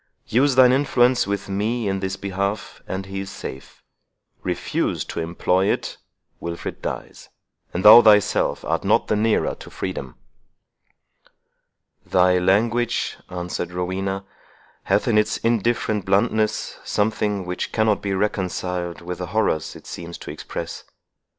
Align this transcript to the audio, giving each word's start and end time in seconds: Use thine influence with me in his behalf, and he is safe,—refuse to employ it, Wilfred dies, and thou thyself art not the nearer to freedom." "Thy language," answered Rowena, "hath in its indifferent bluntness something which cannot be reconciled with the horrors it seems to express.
Use 0.25 0.55
thine 0.55 0.71
influence 0.71 1.27
with 1.27 1.47
me 1.47 1.87
in 1.87 2.01
his 2.01 2.17
behalf, 2.17 2.81
and 2.87 3.05
he 3.05 3.19
is 3.19 3.29
safe,—refuse 3.29 5.05
to 5.05 5.19
employ 5.19 5.67
it, 5.71 5.97
Wilfred 6.39 6.81
dies, 6.81 7.29
and 7.71 7.85
thou 7.85 8.01
thyself 8.01 8.65
art 8.65 8.83
not 8.83 9.09
the 9.09 9.15
nearer 9.15 9.53
to 9.53 9.69
freedom." 9.69 10.15
"Thy 12.03 12.39
language," 12.39 13.17
answered 13.29 13.71
Rowena, 13.71 14.25
"hath 14.85 15.07
in 15.07 15.19
its 15.19 15.37
indifferent 15.37 16.03
bluntness 16.05 16.79
something 16.83 17.45
which 17.45 17.71
cannot 17.71 18.01
be 18.01 18.15
reconciled 18.15 19.01
with 19.01 19.19
the 19.19 19.27
horrors 19.27 19.75
it 19.75 19.85
seems 19.85 20.17
to 20.17 20.31
express. 20.31 20.83